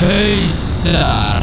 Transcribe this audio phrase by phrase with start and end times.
[0.00, 1.42] Hausar.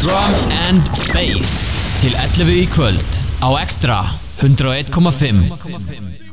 [0.00, 0.32] Drum
[0.68, 0.82] and
[1.12, 1.84] Bass.
[2.00, 3.98] Til 11 í kvöld Á Extra
[4.40, 6.25] 101,5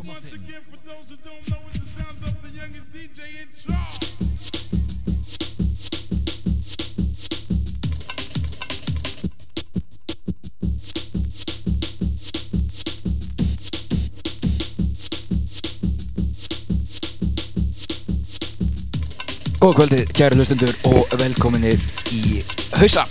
[19.64, 21.80] Góða kvöldið, kæri hlustundur og velkominir
[22.12, 22.42] í
[22.76, 23.06] Hausa.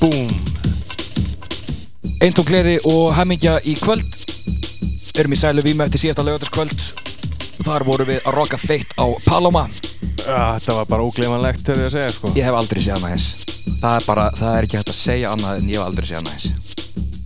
[0.00, 0.32] Búm
[2.18, 4.16] Eintón gleði og hemmingja í kvöld.
[5.22, 6.82] Erum í sælu vímu eftir síðasta lögataskvöld
[7.62, 9.68] Þar vorum við að rocka feitt á Paloma.
[10.24, 12.32] Ja, Þetta var bara ógleimanlegt til því að segja sko.
[12.34, 13.28] Ég hef aldrei séð hana eins.
[13.78, 16.18] Það er bara, það er ekki hægt að segja annað en ég hef aldrei séð
[16.18, 16.74] hana eins.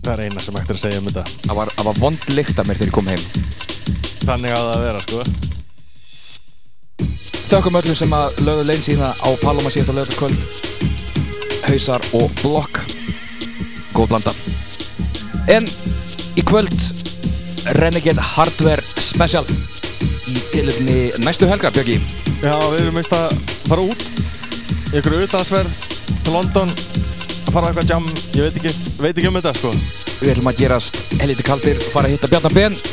[0.03, 1.25] Það er eina sem hægt er að segja um þetta.
[1.47, 3.27] Það var, var vond lykt af mér þegar ég kom heim.
[4.29, 5.51] Þannig að það vera sko
[7.53, 10.39] Þökkum öllum sem að lögðu lein sína á Paloma síðasta lögataskvöld
[11.67, 12.79] Hausar og Blokk.
[13.93, 14.33] Góð blanda.
[15.53, 15.69] En
[16.33, 16.73] í kvöld
[17.77, 21.99] Renegade Hardware Special í tilöfni næstu helgar, Björki
[22.41, 23.37] Já, við erum veist að
[23.69, 24.09] fara út.
[24.89, 25.77] Í ykkur utansverð
[26.09, 28.11] til London að fara á eitthvað jam.
[28.33, 29.77] Ég veit ekki, veit ekki um þetta sko.
[30.23, 32.83] Við ætlum að gerast helviti kaldir fara að hitta Bjarnar Ben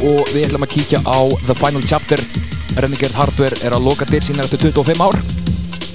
[0.00, 2.47] og við ætlum að kíkja á The Final Chapter
[2.84, 5.16] Renegade Hardware er að loka dyr sínar eftir 25 ár.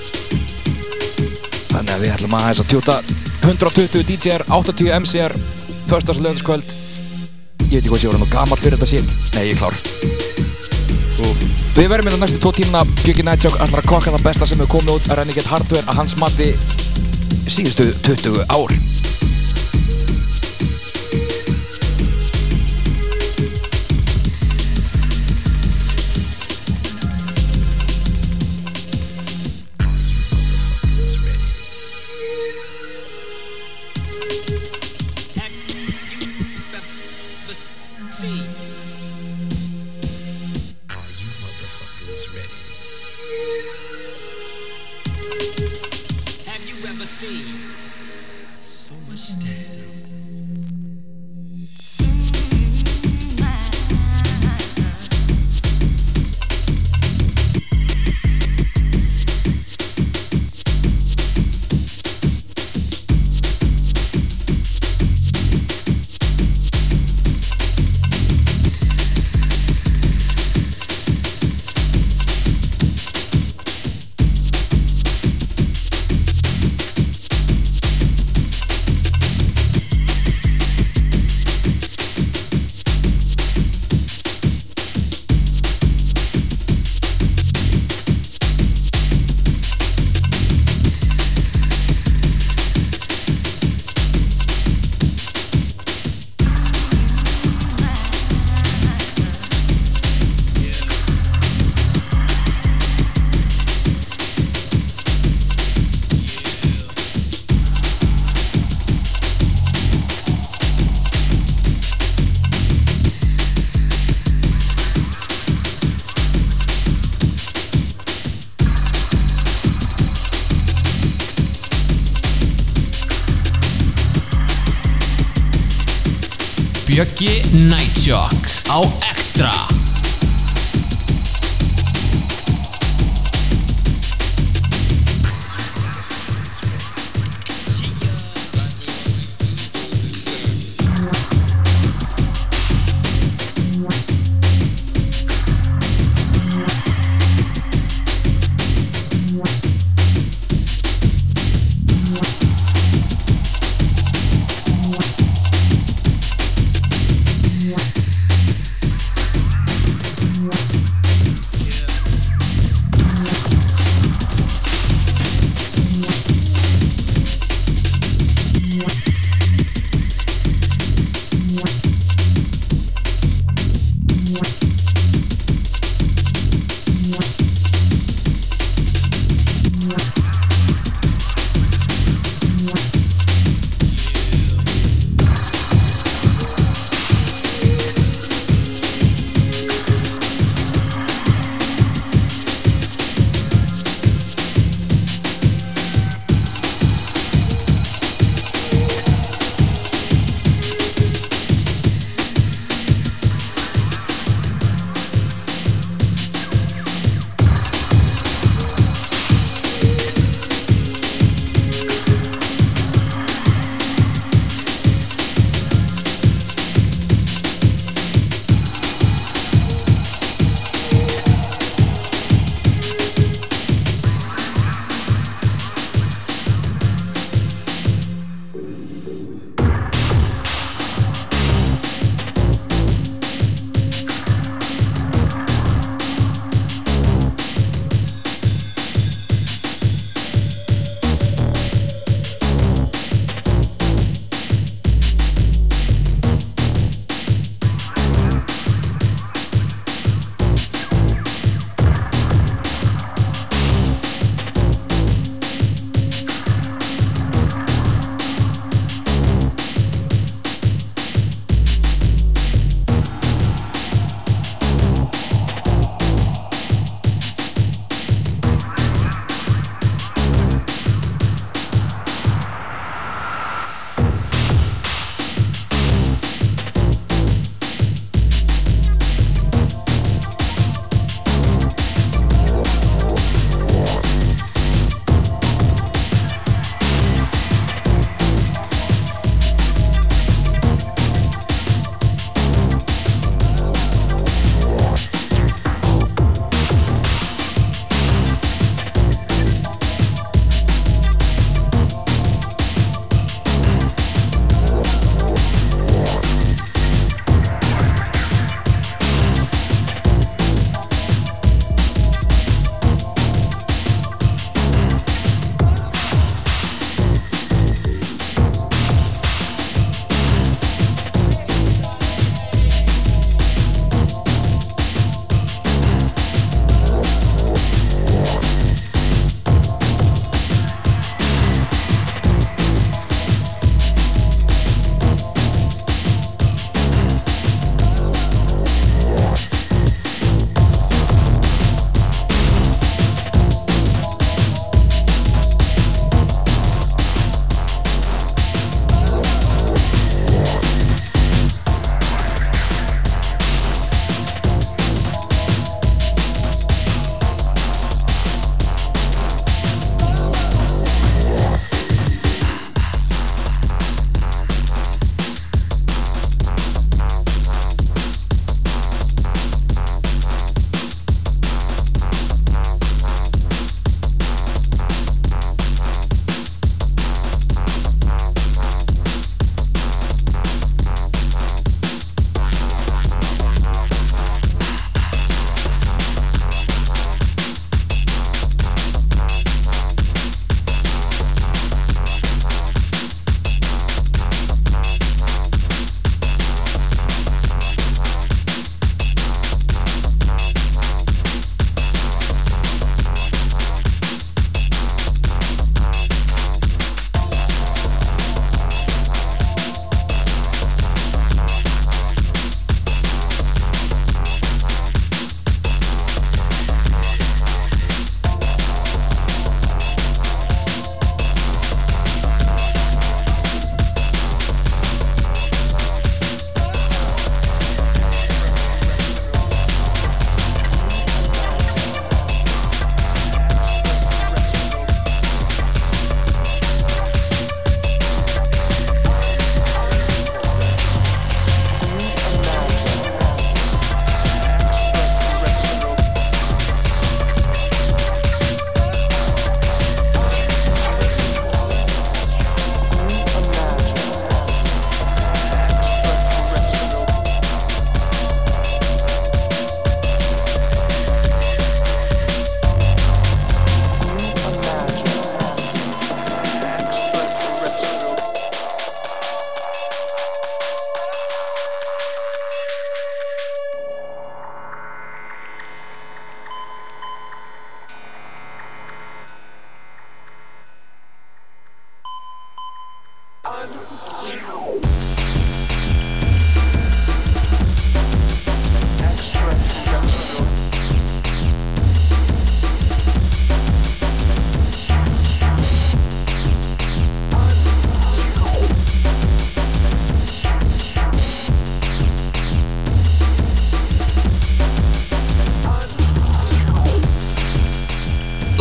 [1.73, 2.95] Þannig að við ætlum að hægast að tjúta
[3.43, 5.33] 120 DJ-ar, 80 MC-ar
[5.91, 6.67] Förstas lögðskvöld
[7.73, 9.09] Ég veit ekki hvað sé voru nú gammal fyrir þetta shit.
[9.33, 9.77] Nei, ég er klár.
[11.73, 14.73] Við verðum hérna næstu tvo tímuna Björki Nætsjók ætlar að kokka það besta sem hefur
[14.75, 16.51] komið út að Renegade Hardware að hans mati
[17.49, 18.71] síðustu 20 ár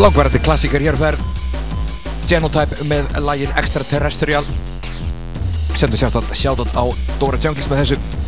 [0.01, 1.19] Langvarandi klassíker hér á ferð.
[2.25, 4.41] Genotype með lagin Extraterrestrial.
[5.77, 6.83] Sendu sjátt sjátt á
[7.21, 8.20] Dóra Jungles með þessu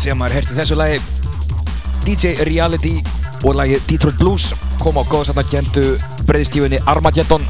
[0.00, 1.00] sem maður heyrti þessu lagi.
[2.06, 2.94] DJ Reality
[3.44, 4.46] og lagið Detroit Blues
[4.80, 5.84] kom á góðsarnarkendu
[6.28, 7.44] breyðstífunni Armageddon.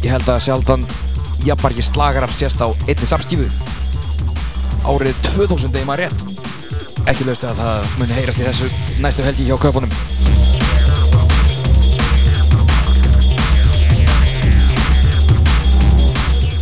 [0.00, 0.86] Ég held að sjaldan
[1.44, 3.48] jafnbargi slagarar sést á einni samstífu.
[4.88, 6.24] Árið 2000 eða maður rétt.
[7.12, 9.92] Ekki laustu að það muni heyrast í þessu næstu helgi hjá köpunum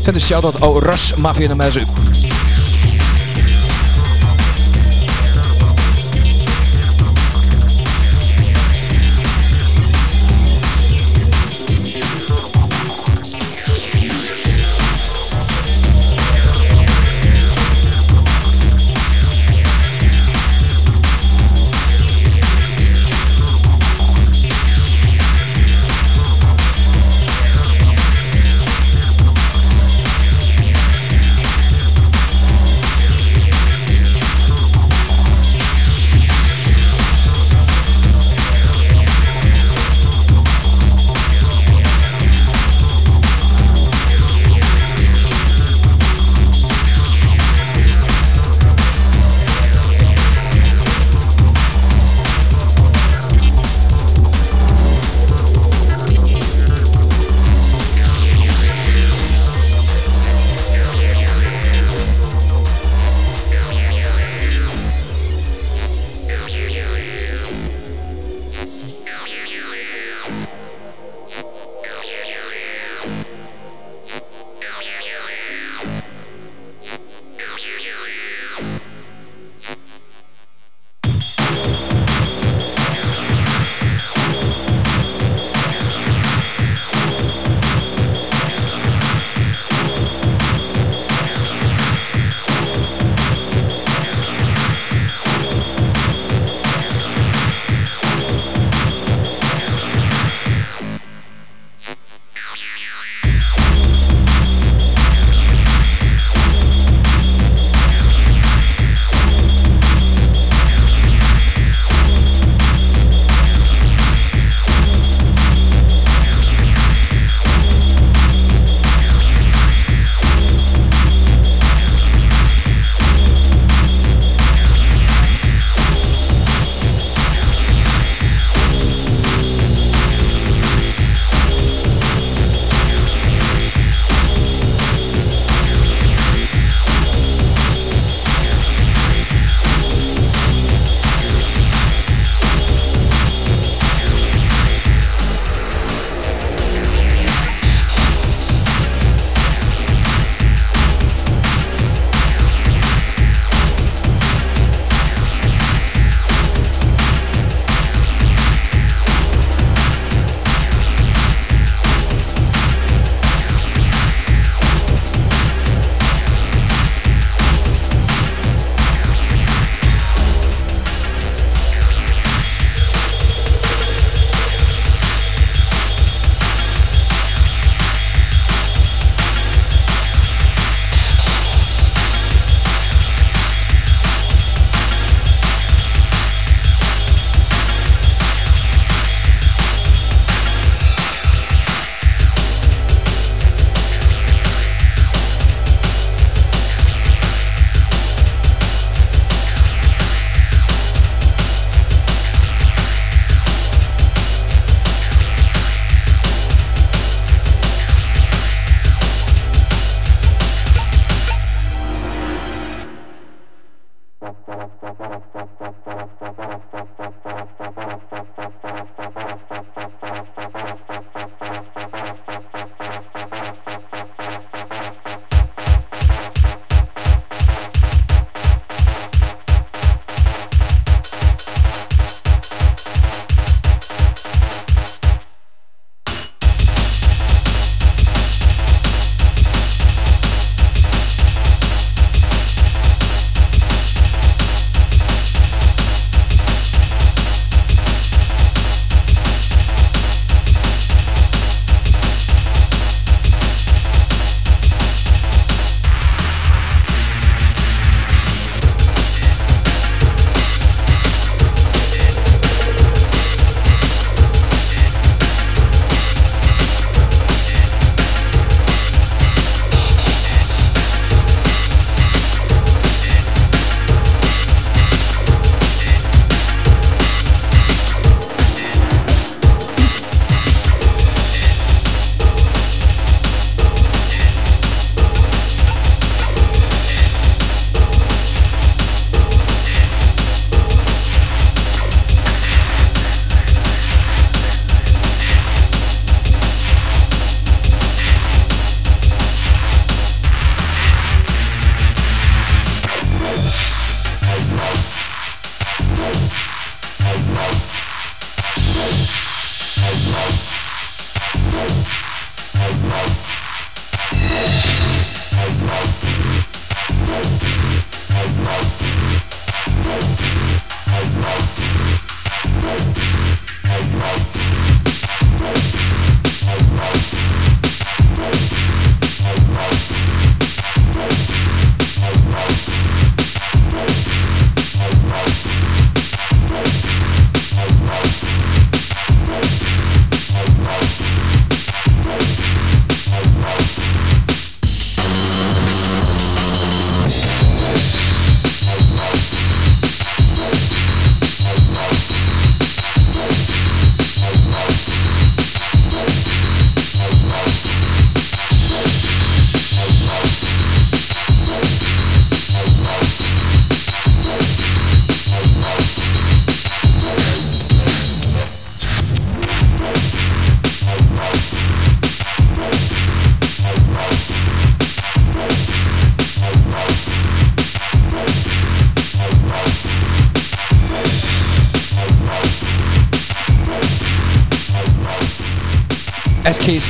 [0.08, 2.07] Sendu shoutout á Rush Mafíuna með þessu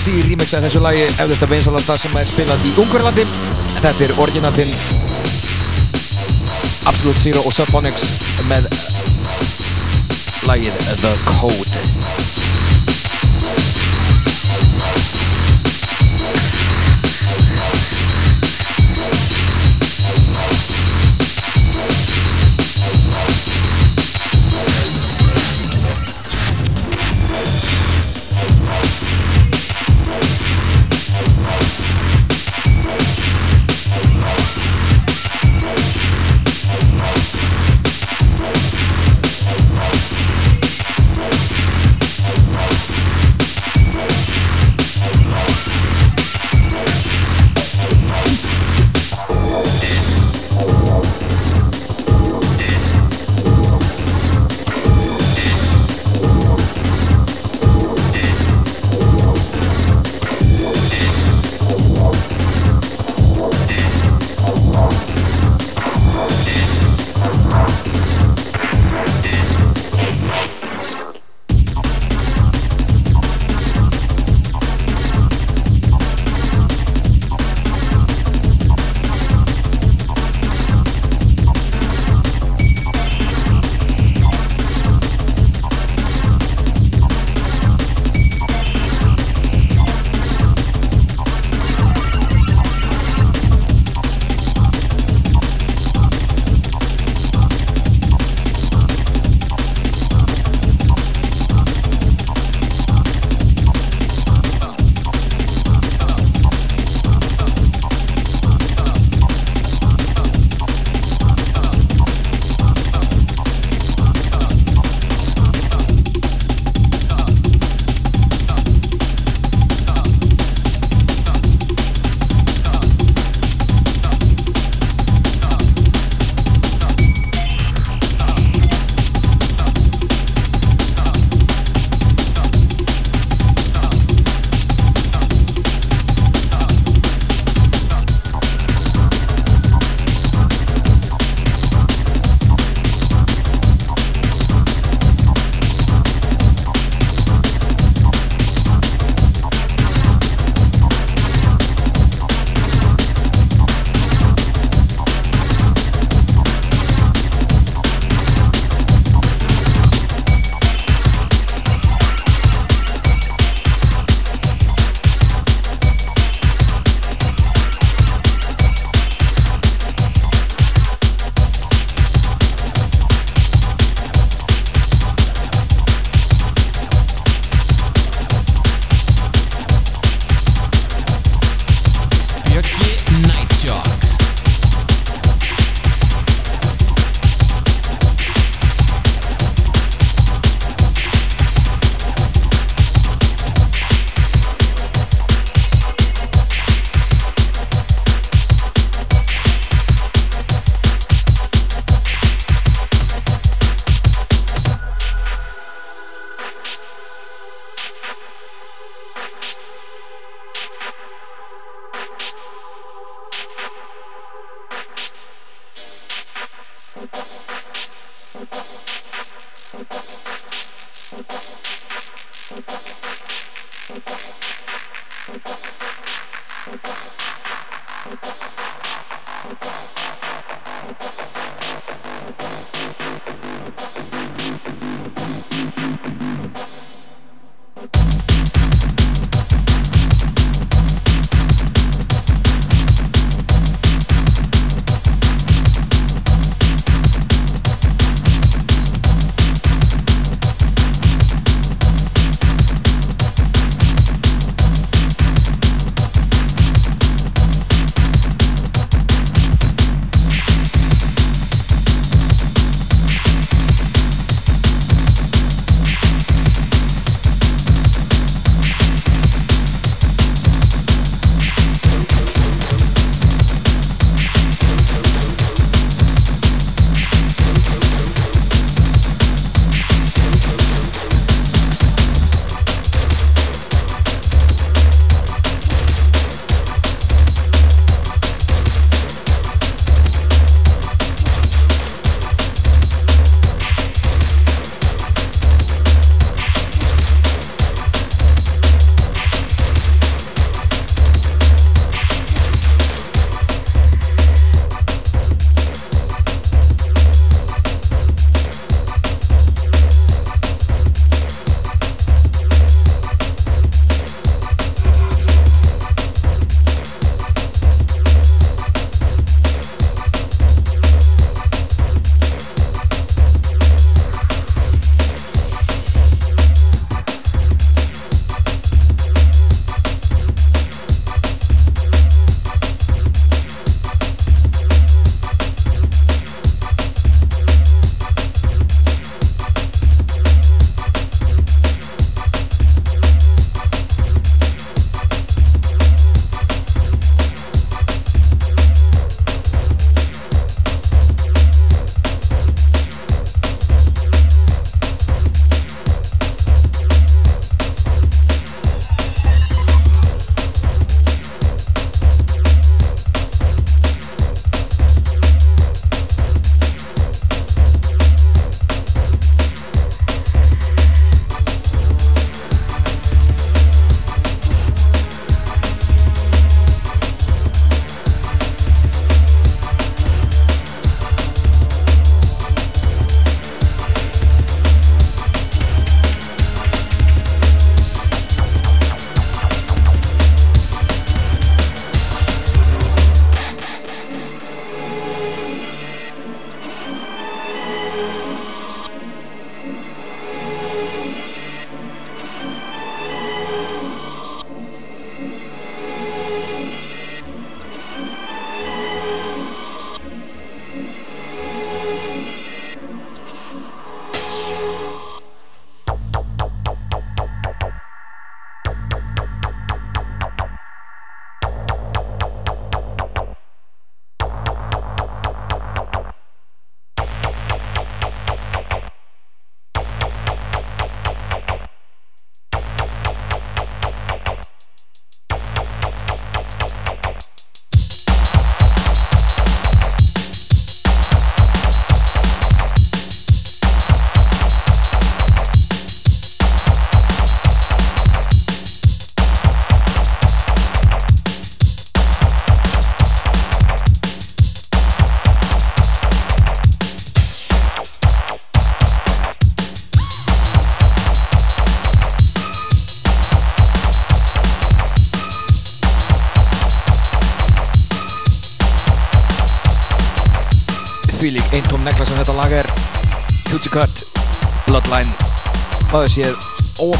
[0.09, 4.07] SKC remix af þessu lagi eflust af vinsalasta sem er spilað í Ungverðlandi en þetta
[4.07, 4.73] er originatinn
[6.88, 8.09] Absolute Zero og Subphonics
[8.49, 8.71] með
[10.49, 11.98] lagið The Code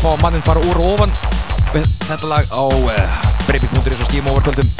[0.09, 1.13] ófá mannin fara úr og ofan
[1.75, 4.71] með þetta lag á uh, breyping.is og skím overkvöldum.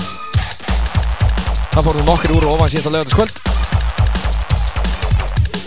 [1.75, 3.49] Það fór nú nokkri úr og ofan síðan að lögða skvöld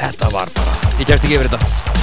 [0.01, 2.00] þetta var bara ég kemst ekki yfir þetta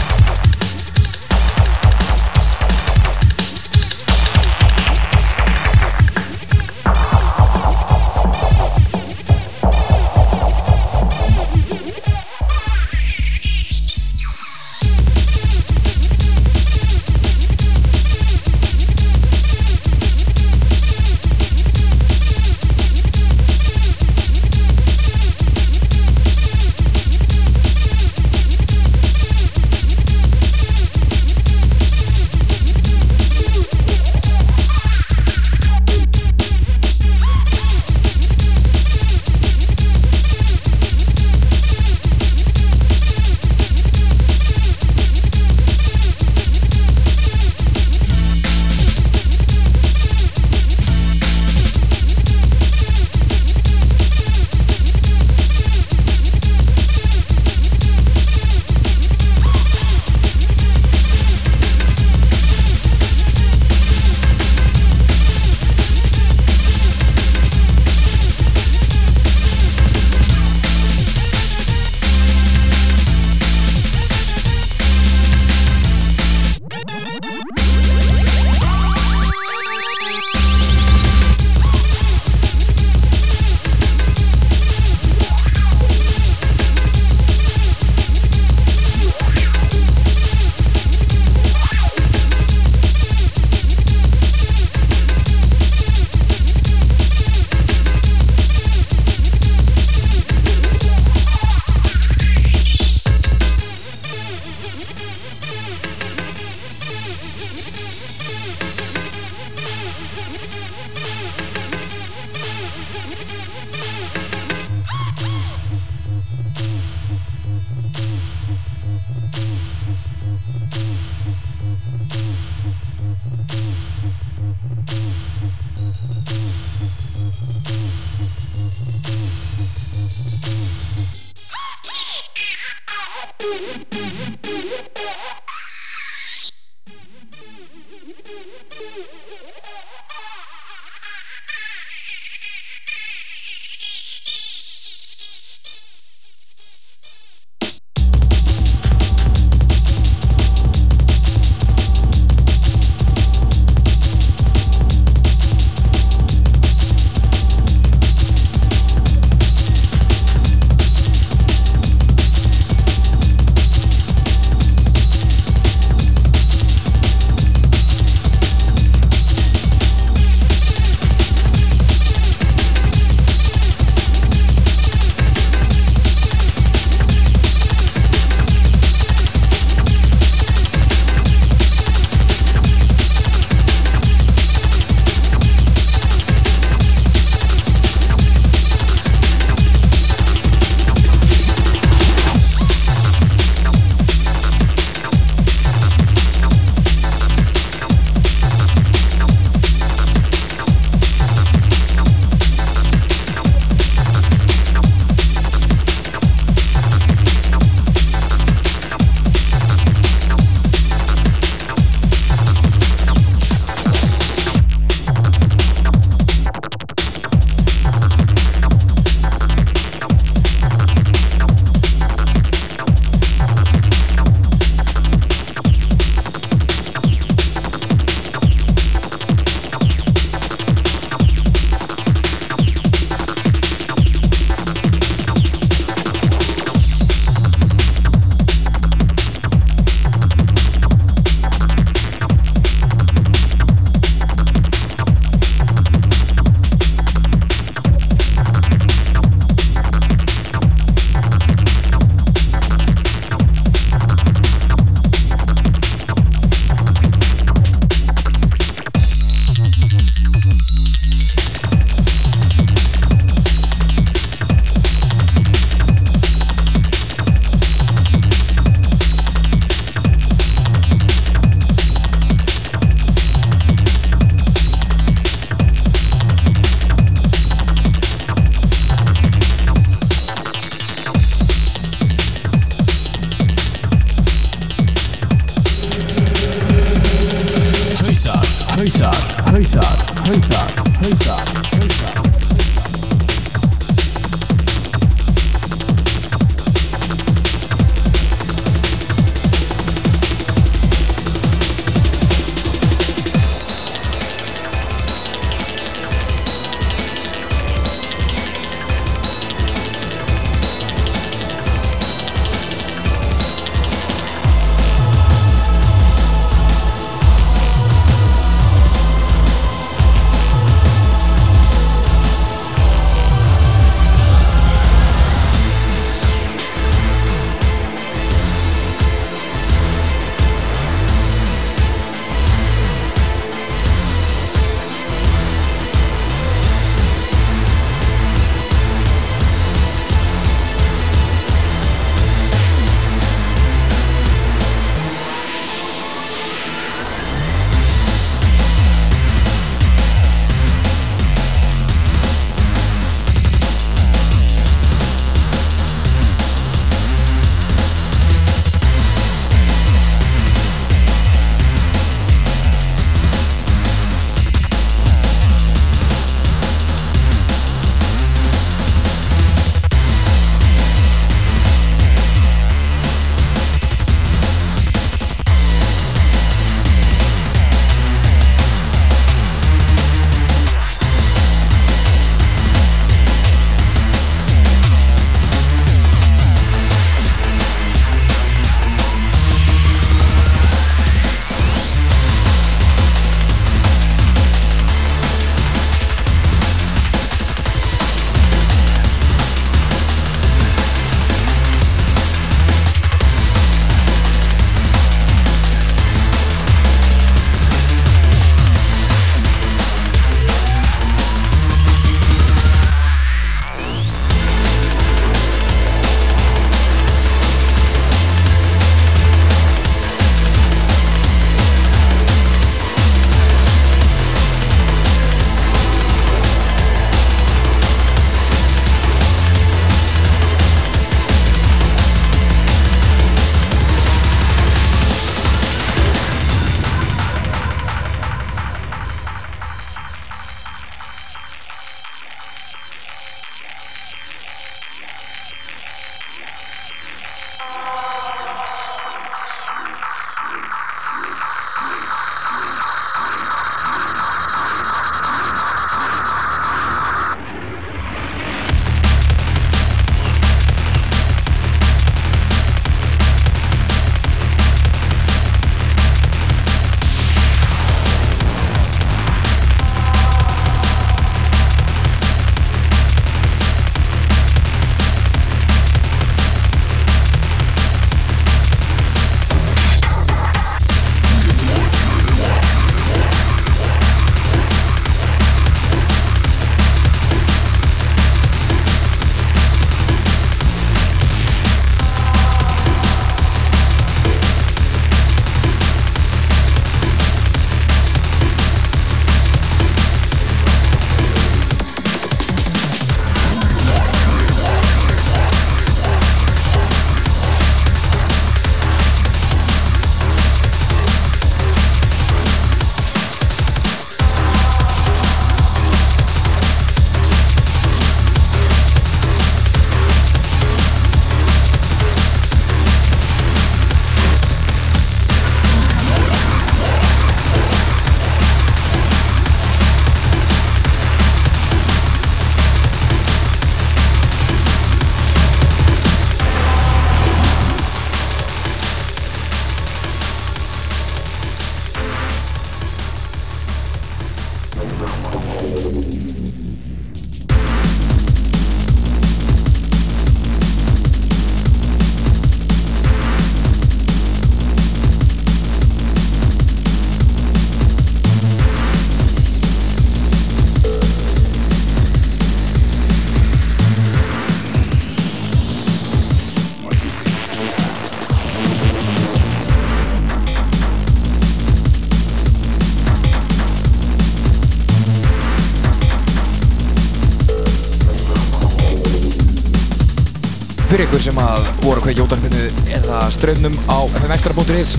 [581.18, 582.60] ykkur sem að voru hvað jótarpinu
[582.94, 584.92] eða ströfnum á fmextra.is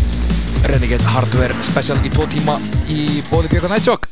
[0.67, 2.57] Renegade Hardware Special í tvo tíma
[2.91, 4.09] í bóði Björka Nightshock.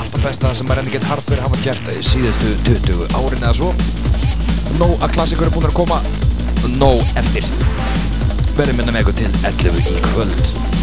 [0.00, 3.74] Allt að besta sem að Renegade Hardware hafa gert í síðustu 20 árin eða svo.
[4.80, 6.00] Nó að klassikur er búin að koma
[6.80, 7.44] Nó eftir.
[8.56, 10.75] Verðum minna með ykkur til 11 í kvöld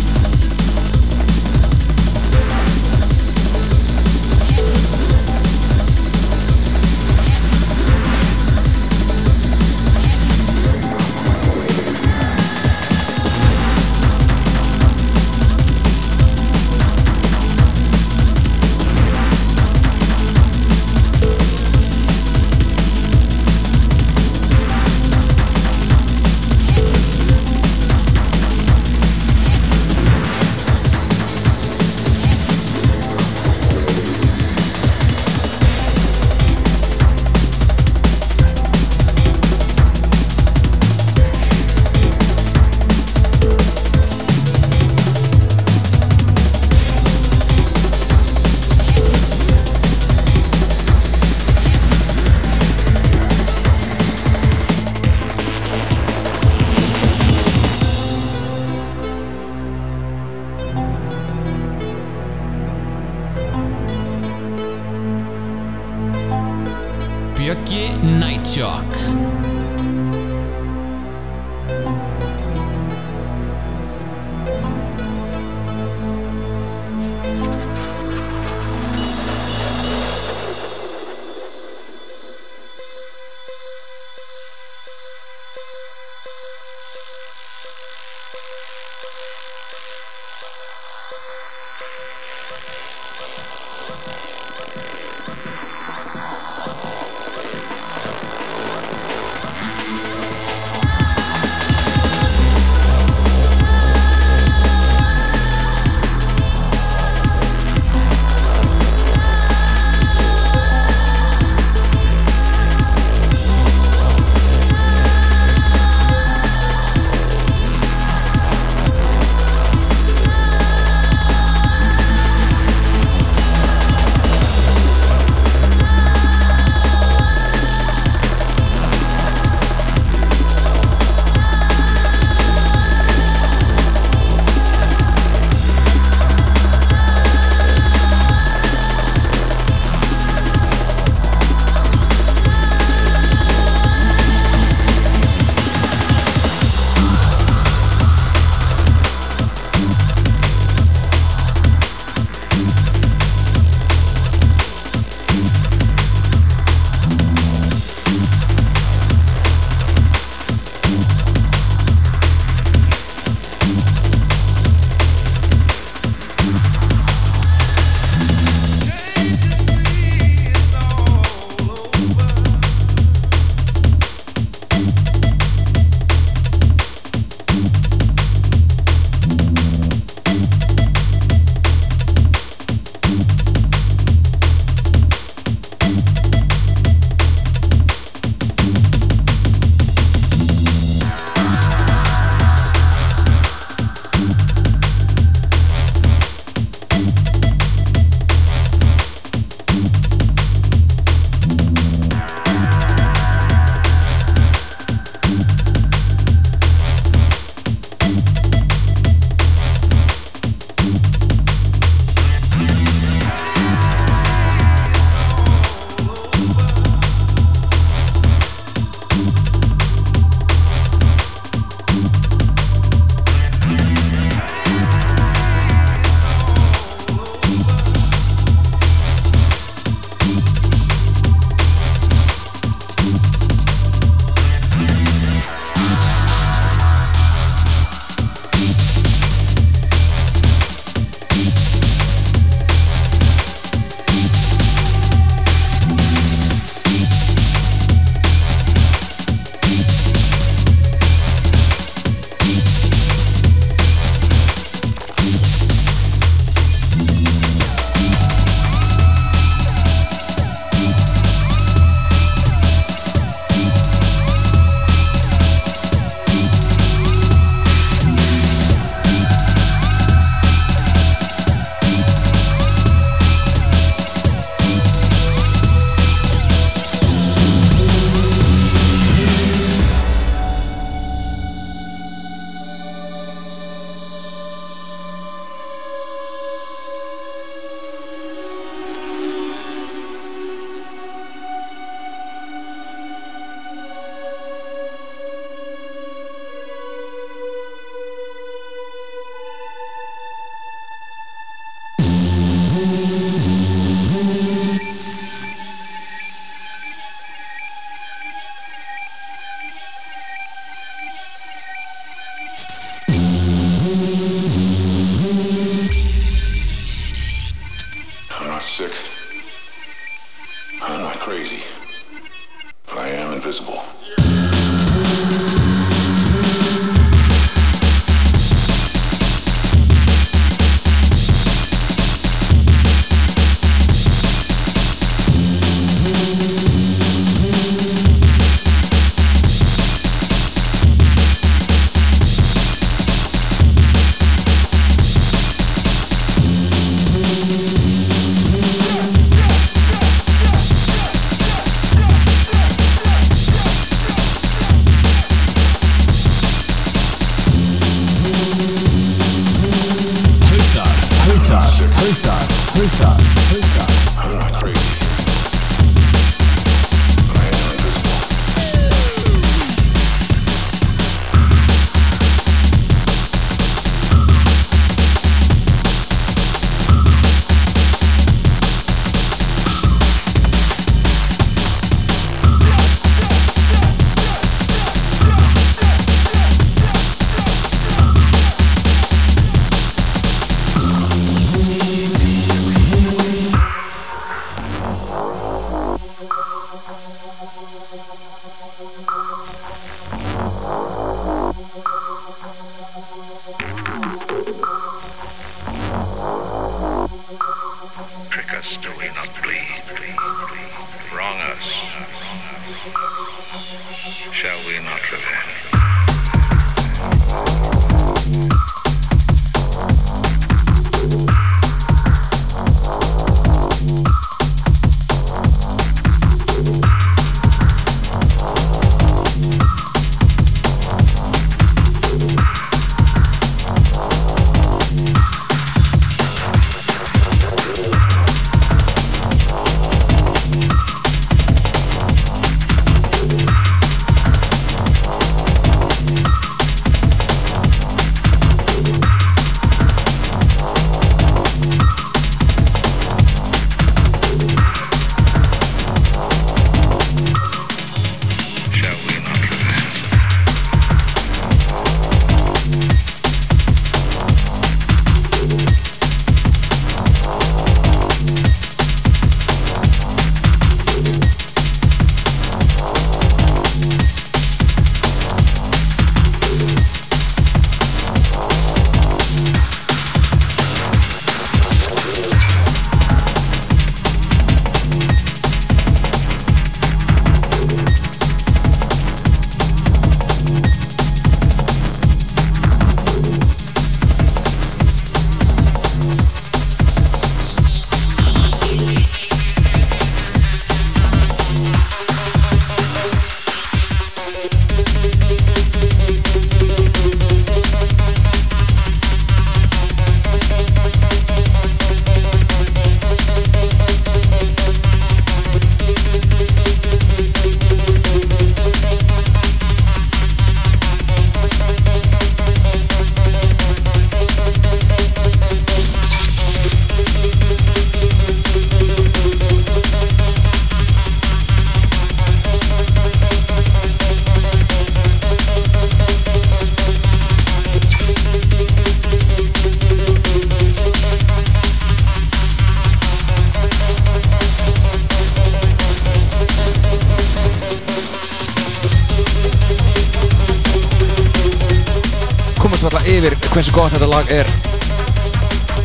[553.93, 554.47] þetta lag er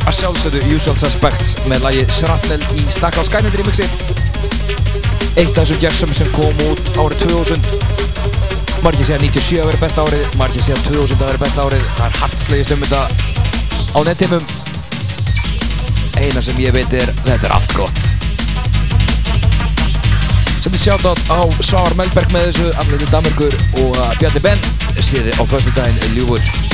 [0.09, 3.85] að sjálfsögðu Usual Suspects með lagi Shrapnel í Stackhouse Skynet remixi.
[5.39, 7.61] Eitt af þessum gjersum sem kom út árið 2000
[8.85, 11.85] margir segja 97 að vera besta árið margir segja 2000 að vera besta árið.
[11.99, 13.03] Það er hartslegist um þetta
[13.93, 14.45] á nettimum
[16.19, 18.01] eina sem ég veit er þetta er allt gott.
[20.63, 24.67] Sendi shoutout á Svavar Melberg með þessu, Amleiti Damerkur og Bjarni Ben.
[24.99, 26.68] Síði á förstu daginn Ljúfur.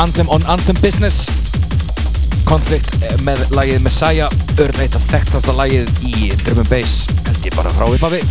[0.00, 1.28] Anthem on Anthem Business.
[2.48, 7.44] Conflict eh, með lagið Messiah Örn eitt að þekktasta lagið í Drum and Bass held
[7.44, 8.22] ég bara frá upphafi.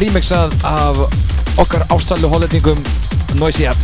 [0.00, 1.02] Remixað af
[1.60, 2.80] okkar ásælu hollendingum
[3.36, 3.76] Noisia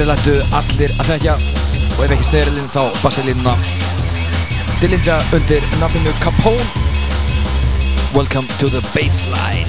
[0.00, 1.32] Þennan sneri lættu allir að þekkja.
[1.92, 3.52] Og ef ekki snerilinn þá bassilínuna
[4.80, 6.64] Dillinja undir nafninu Capone.
[8.16, 9.68] Welcome to the baseline.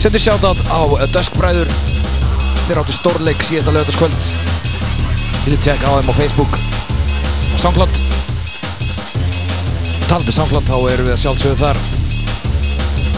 [0.00, 1.68] Sendu shoutout á Duskbræður.
[2.64, 4.16] Þeir áttu stórleik síðasta lögataskvöld
[5.44, 6.56] Þið tjekka á þeim á Facebook.
[7.52, 8.00] Og Soundcloud.
[10.08, 11.82] Talandi Soundcloud þá erum við að sjálfsögðu þar.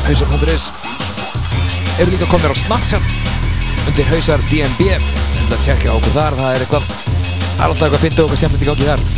[0.08, 0.66] Hausar.is
[2.00, 3.14] Eru líka komnir á Snapchat
[3.86, 4.42] undir Hausar
[5.46, 6.88] DNB en það tjekka okkur þar, það er eitthvað
[7.62, 9.15] alltaf eitthvað fyndið og eitthvað skemmtilegt í gangi þar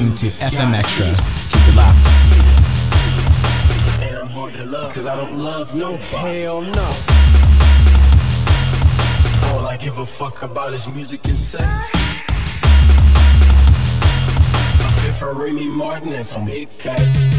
[0.00, 1.06] listening to FM Extra.
[1.06, 1.98] Keep it locked.
[4.00, 6.42] And I'm hard to love, cause I don't love nobody.
[6.42, 6.94] Hell no.
[9.48, 11.64] All I give a fuck about is music and sex.
[14.84, 17.37] A fit for Remy Martin and some big fat.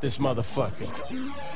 [0.00, 1.51] This motherfucker.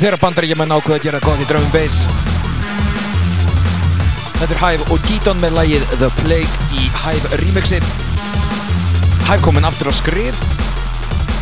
[0.00, 2.06] Þegar bandaríkjaman ákveða að gera gott í drum and bass.
[4.38, 7.82] Þetta er Hive og Keaton með lagið The Plague í Hive remixi.
[9.26, 10.40] Hive kominn aftur á skrif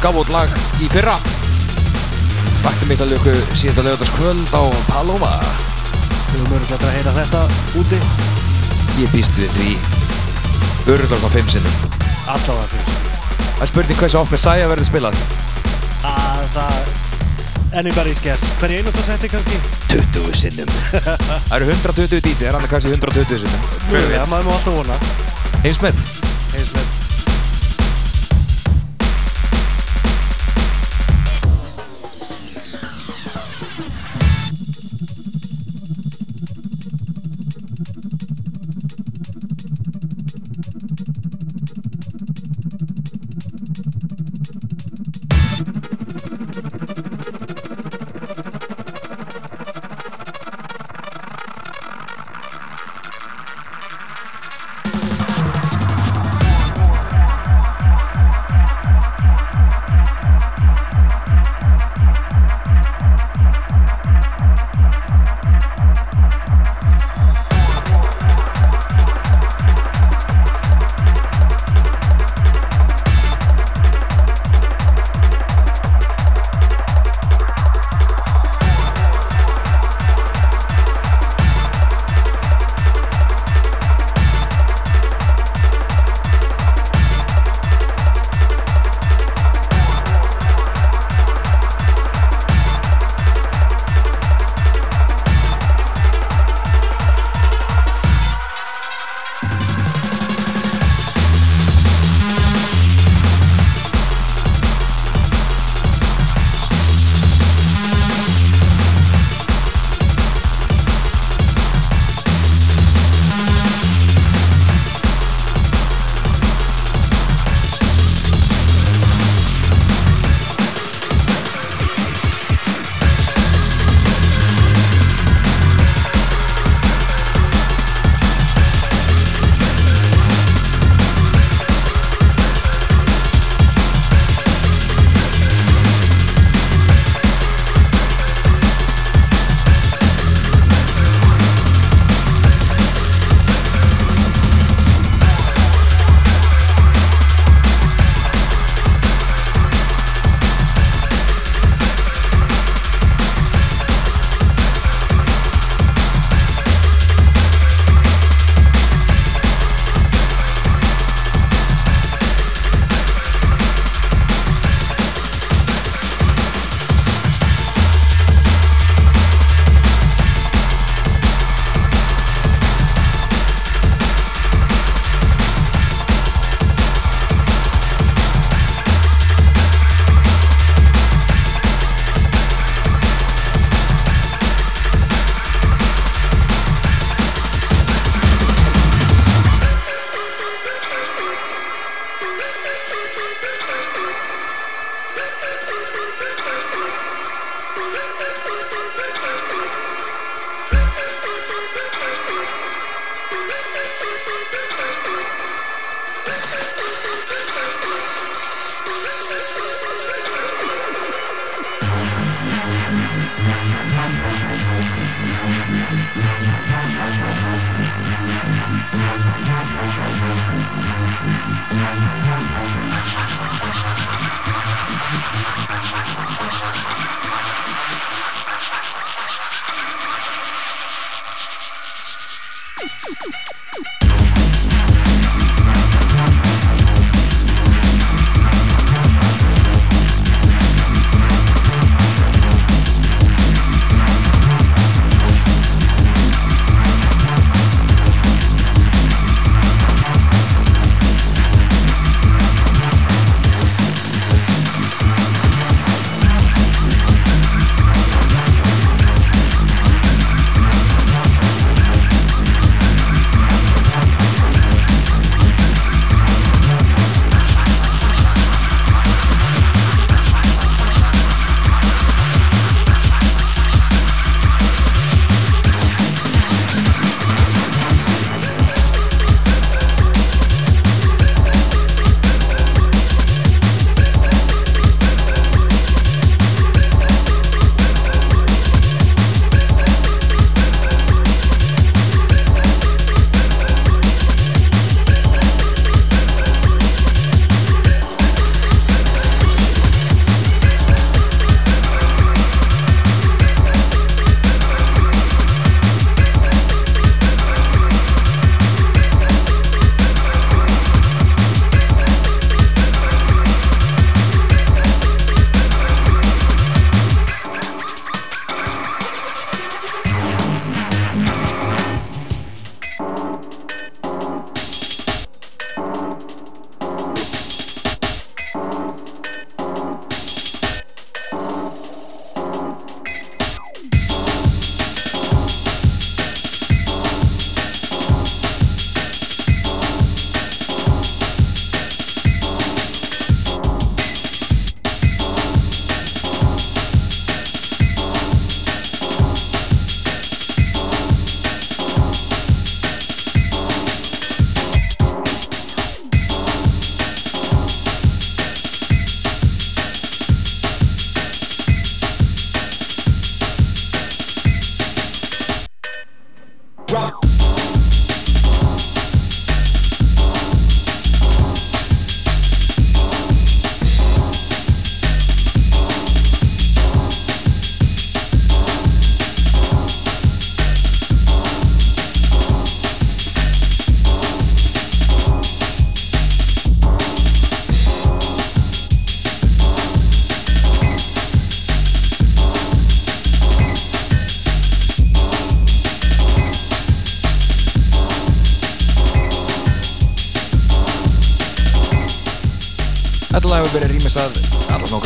[0.03, 0.51] gaf út lag
[0.83, 1.21] í fyrra.
[2.67, 5.33] Vakti mitt að löku síðasta lögutaskvöld á Paloma.
[6.33, 7.47] Við höfum öruglega að heyra þetta
[7.79, 8.05] úti.
[8.99, 9.75] Ég býst við því.
[10.91, 11.83] Öruglega á fimm sinnum.
[12.27, 12.97] Allavega fyrir
[13.59, 15.15] Það er spurning hversu oft Messiah verður spilað.
[15.19, 15.38] að
[17.73, 18.45] anybody's guess.
[18.61, 19.59] Hver einasta seti kannski?
[19.93, 20.71] 20 sinnum.
[20.93, 23.69] Það eru 120 DJ, er hann kannski 120 sinnum?
[23.91, 24.17] Veit?
[24.31, 25.03] maður má alltaf vona.
[25.65, 26.18] Heimsmet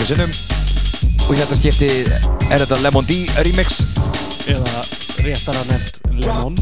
[0.03, 0.33] nokkru sinnum
[1.29, 1.89] og þetta skipti
[2.51, 3.83] er þetta Lemon D remix?
[4.51, 4.81] Eða
[5.23, 6.57] réttar að nefnt Lemon.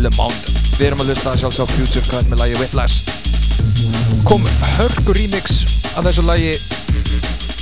[0.00, 0.36] Lemon.
[0.78, 3.02] Við erum að hlusta sjálfsög Future Cut með lagi Whiplash.
[4.28, 4.46] Kom
[4.78, 5.58] hörku remix
[5.98, 6.54] af þessu lagi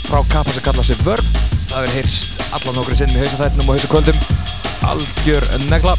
[0.06, 1.26] frá kappa sem kalla sig Verb
[1.72, 4.20] Það hefur heyrst allar nokkru sinnum í hausafættinum og hausakvöldum.
[4.92, 5.96] Algjör negla.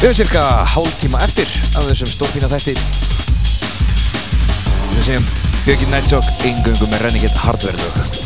[0.00, 2.74] Við höfum cirka hálf tíma eftir af þessum stórfína þætti.
[4.96, 5.30] Við segjum
[5.70, 8.19] Björgin Nightshock yngöngu með Renegade Hardware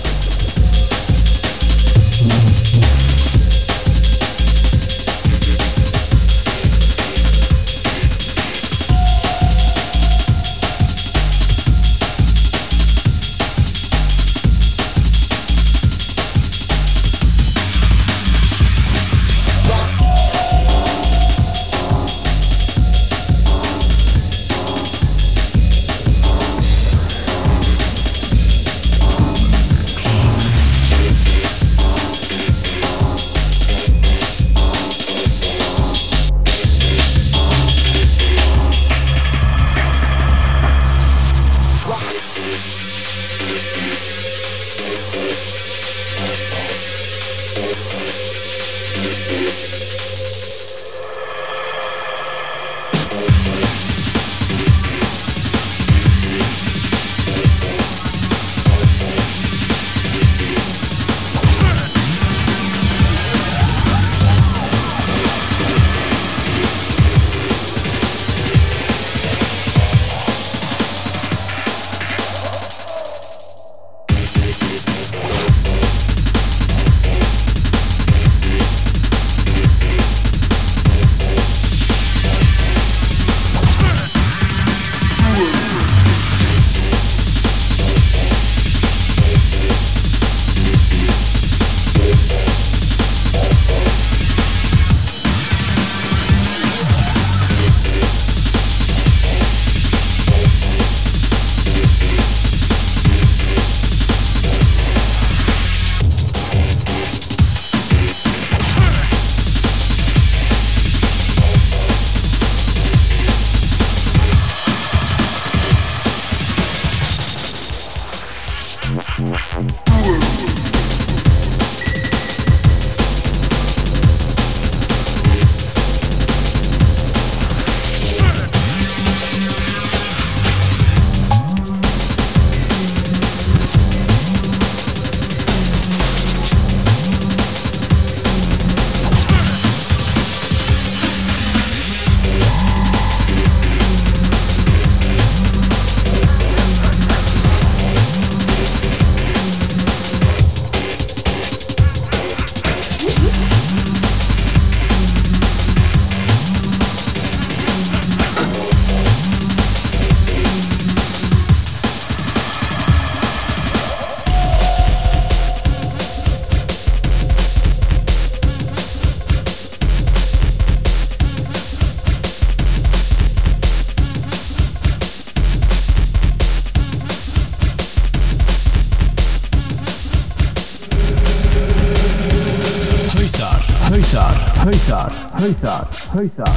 [185.44, 186.53] hausar, hausar,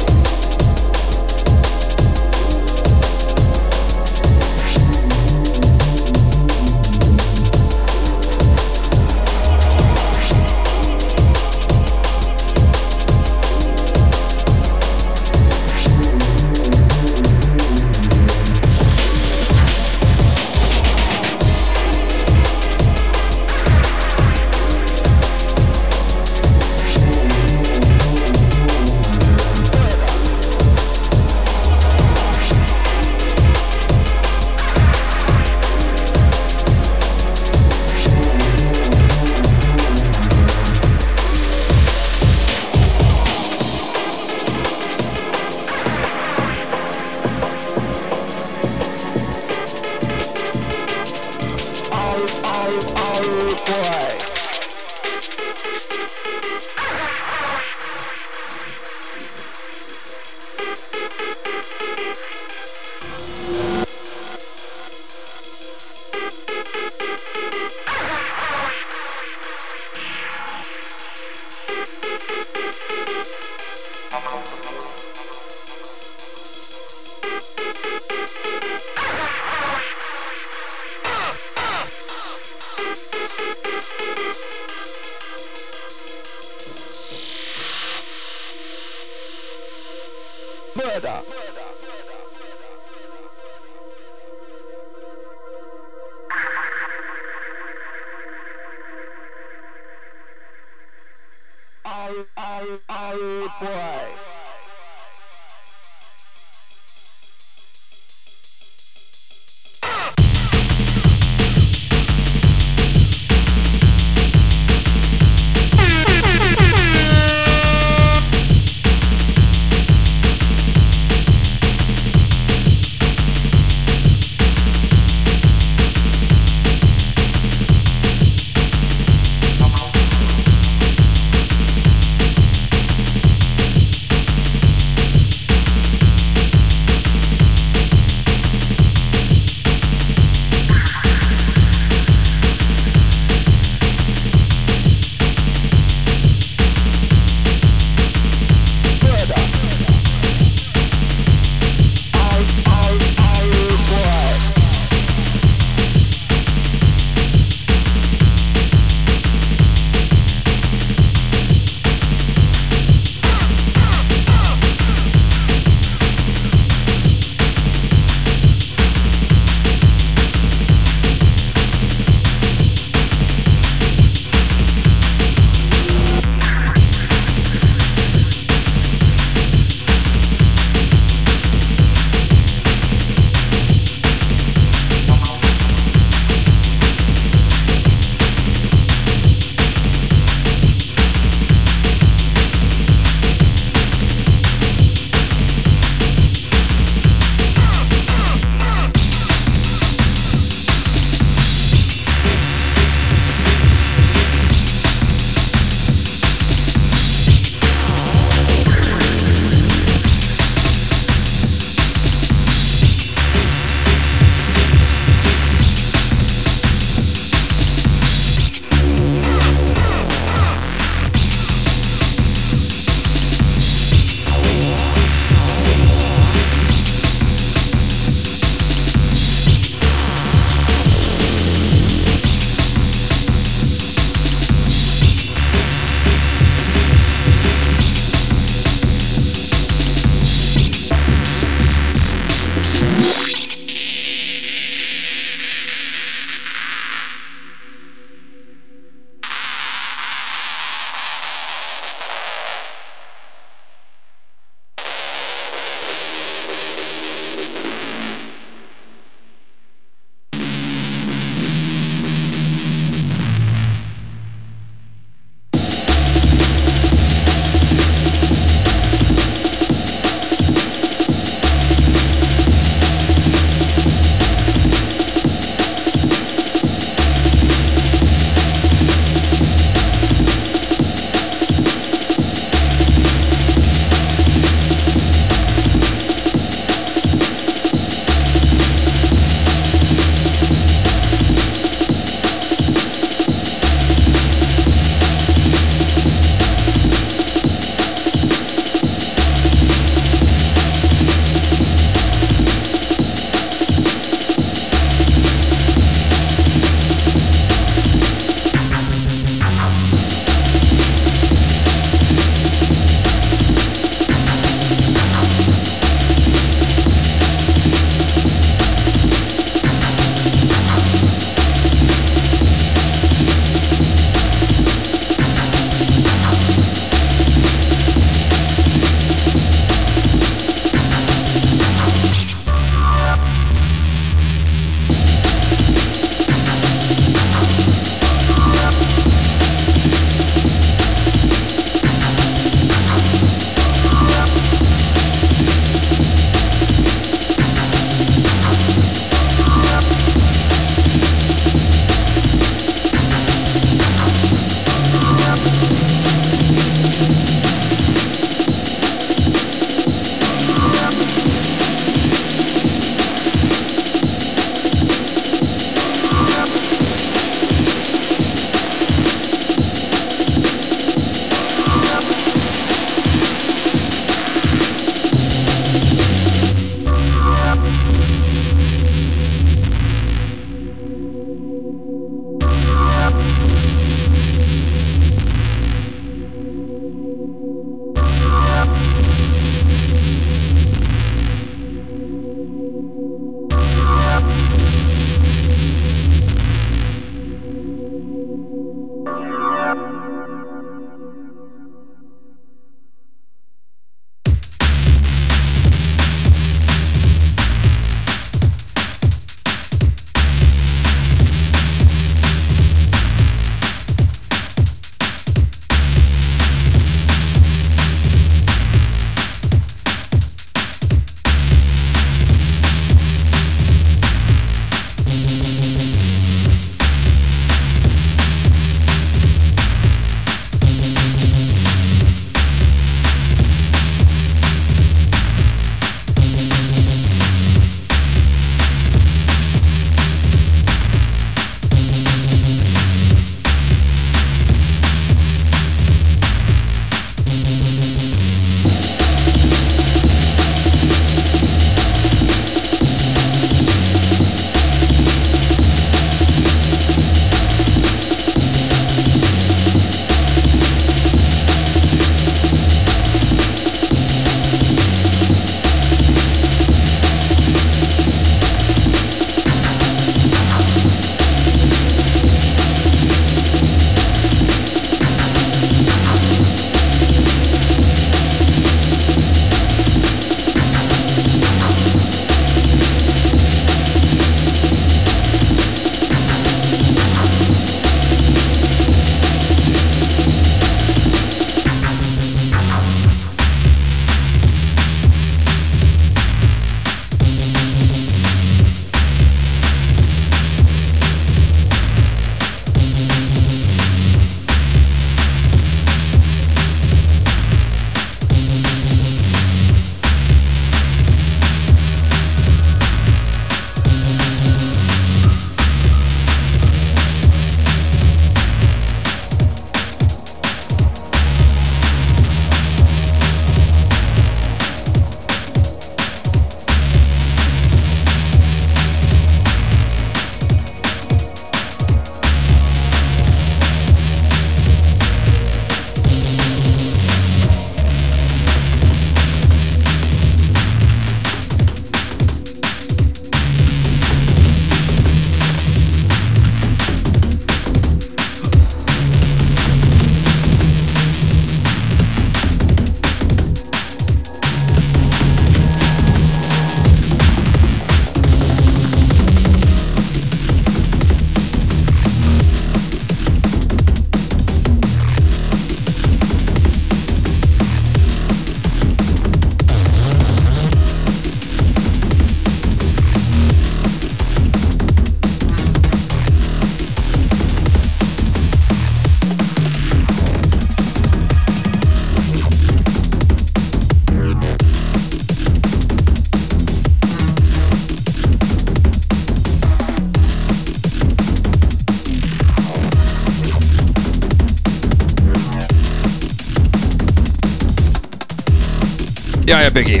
[599.76, 600.00] Biggi.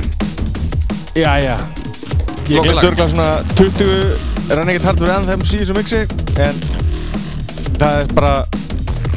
[1.16, 1.56] Jæja
[2.48, 4.16] Ég glemt örgla svona 20
[4.48, 5.98] Renegade Hardware Anthem síðan sem mixi
[6.40, 6.60] En
[7.76, 8.30] það er bara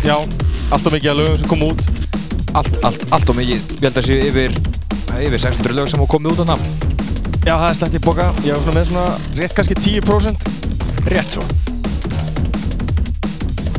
[0.04, 1.84] Já, allt og mikið af lögum sem kom út
[2.60, 3.62] Allt, allt, allt og mikið.
[3.78, 4.56] Ég held að séu yfir,
[5.22, 6.72] yfir 600 lög sem komið út á nafn.
[7.46, 9.06] Já, það er slett í boka Ég var svona með svona
[9.38, 10.48] rétt kannski 10%
[11.14, 11.46] Rétt svo.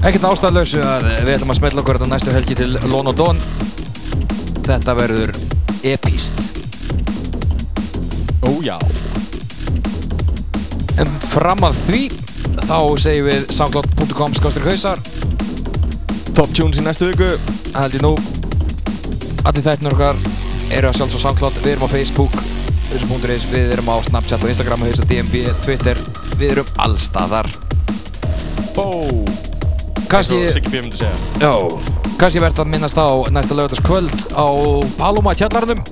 [0.00, 3.44] Ekkert ástæðlausu að við ætlum að smetla okkur þetta næstu helgi til Lon og Don.
[4.64, 5.34] Þetta verður
[5.84, 6.49] epíst.
[8.64, 8.76] Já
[11.00, 12.00] En fram að því,
[12.68, 15.00] þá segjum við soundcloud.com skástur hausar.
[16.36, 17.30] Top tunes í næstu viku
[17.70, 18.12] Það held ég nú.
[19.48, 20.20] Allir þættinur okkar
[20.76, 21.56] eru á soundcloud.
[21.62, 22.36] Við erum á Facebook,
[22.90, 26.02] hausa.is, við erum á Snapchat og Instagram, hausa DMB, Twitter.
[26.36, 27.48] Við erum allstaðar.
[28.76, 28.90] Bó
[30.10, 30.50] Kanski...
[30.50, 30.82] Siggi B.
[30.82, 31.52] myndi segja Já,
[32.18, 34.46] kannski verðt að minnast á næsta lögataskvöld á
[34.98, 35.82] Paloma kjallarnum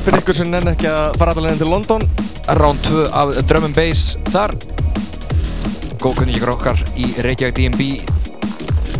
[0.00, 2.04] Fyrir ykkur sem nenn ekki að fara allavega til London.
[2.56, 4.54] Round 2 af Drum and Bass þar.
[6.00, 7.82] Góðkunni ykkur okkar í Reykjavík DMB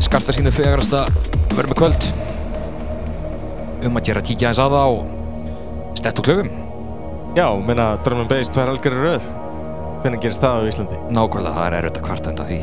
[0.04, 1.06] Skarta sínu fegrasta
[1.54, 2.06] verðum með kvöld.
[3.88, 4.90] Um að gera kíkja aðeins á það á
[6.02, 6.52] Stett og klöfum.
[7.36, 9.28] Já, minna Drum and Bass, tvær algjörður röð.
[10.04, 11.02] Hvernig gerist það á Íslandi?
[11.16, 12.62] Nákvæmlega, það er erfitt að kvarta enda því.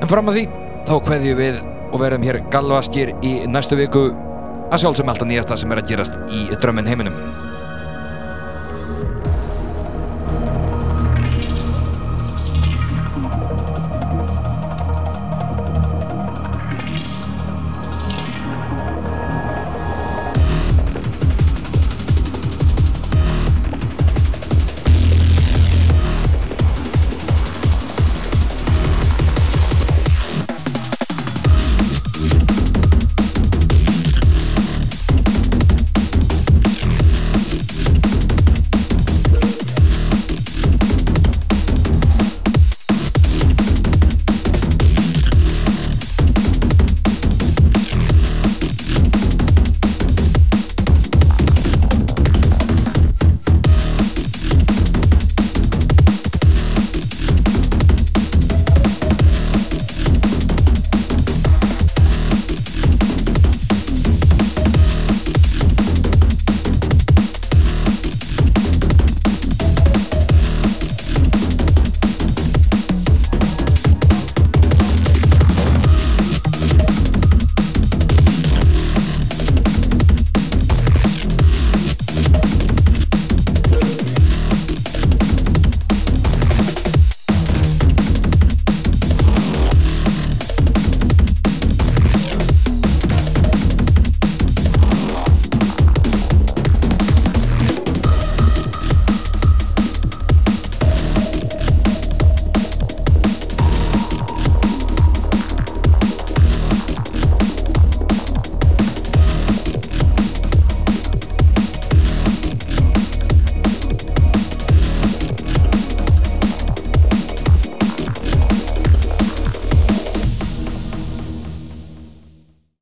[0.00, 0.48] En fram að því,
[0.88, 4.10] þá kveðjum við og verðum hér galvaskir í næstu viku
[4.70, 7.16] að sjálfsögum alltaf nýjasta sem er að gerast í drömmin heiminum